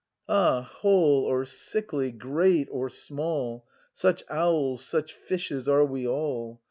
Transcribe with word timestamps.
Ah, 0.27 0.61
whole 0.63 1.25
or 1.25 1.45
sickly, 1.45 2.11
great 2.11 2.67
or 2.71 2.89
small. 2.89 3.67
Such 3.93 4.23
owls, 4.31 4.83
such 4.83 5.13
fishes, 5.13 5.69
are 5.69 5.85
we 5.85 6.07
all. 6.07 6.59